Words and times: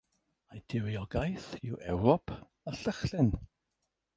Ei 0.53 0.61
diriogaeth 0.71 1.51
yw 1.67 1.77
Ewrop 1.91 2.27
a 2.69 2.71
Llychlyn. 2.81 3.31